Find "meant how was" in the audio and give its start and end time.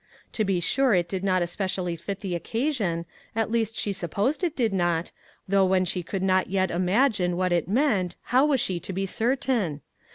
7.67-8.59